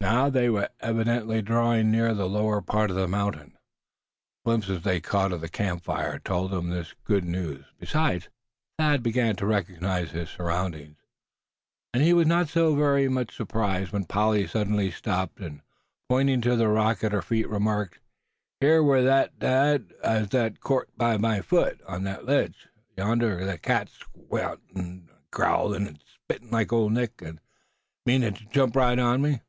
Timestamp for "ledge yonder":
22.26-23.38